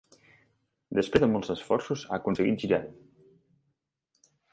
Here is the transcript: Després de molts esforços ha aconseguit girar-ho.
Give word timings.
Després 0.99 1.23
de 1.23 1.27
molts 1.33 1.51
esforços 1.55 2.05
ha 2.09 2.13
aconseguit 2.17 2.65
girar-ho. 2.65 2.95